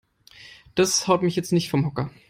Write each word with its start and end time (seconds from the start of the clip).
Das 0.73 1.07
haut 1.07 1.21
mich 1.21 1.35
jetzt 1.35 1.51
nicht 1.53 1.69
vom 1.69 1.85
Hocker. 1.85 2.09